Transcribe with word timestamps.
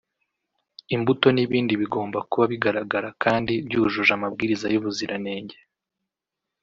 imbuto 0.95 1.27
n’ibindi 1.31 1.73
bigomba 1.81 2.17
kuba 2.29 2.45
bigaragara 2.53 3.09
kandi 3.23 3.53
byujuje 3.67 4.11
amabwiriza 4.17 4.65
y’ubuziranenge 4.73 5.57